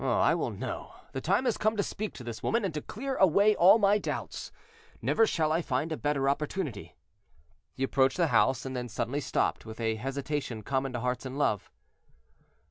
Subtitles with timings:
[0.03, 2.81] Oh, I will know; the time has come to speak to this woman, and to
[2.81, 4.51] clear away all my doubts.
[4.99, 6.95] Never shall I find a better opportunity."
[7.75, 11.37] He approached the house, and then suddenly stopped, with a hesitation common to hearts in
[11.37, 11.69] love.